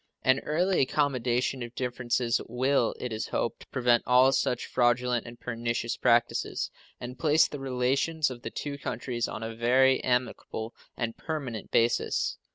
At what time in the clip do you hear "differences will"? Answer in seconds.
1.75-2.95